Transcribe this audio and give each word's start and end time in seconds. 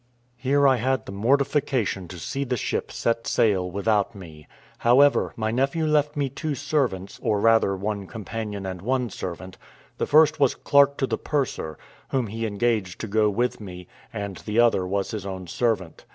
Here 0.37 0.67
I 0.67 0.77
had 0.77 1.05
the 1.05 1.11
mortification 1.11 2.07
to 2.07 2.17
see 2.17 2.43
the 2.43 2.57
ship 2.57 2.91
set 2.91 3.27
sail 3.27 3.69
without 3.69 4.15
me; 4.15 4.47
however, 4.79 5.31
my 5.35 5.51
nephew 5.51 5.85
left 5.85 6.17
me 6.17 6.27
two 6.27 6.55
servants, 6.55 7.19
or 7.21 7.39
rather 7.39 7.75
one 7.77 8.07
companion 8.07 8.65
and 8.65 8.81
one 8.81 9.11
servant; 9.11 9.59
the 9.99 10.07
first 10.07 10.39
was 10.39 10.55
clerk 10.55 10.97
to 10.97 11.05
the 11.05 11.19
purser, 11.19 11.77
whom 12.09 12.25
he 12.25 12.47
engaged 12.47 12.99
to 13.01 13.07
go 13.07 13.29
with 13.29 13.61
me, 13.61 13.87
and 14.11 14.37
the 14.37 14.59
other 14.59 14.87
was 14.87 15.11
his 15.11 15.23
own 15.27 15.45
servant. 15.45 16.05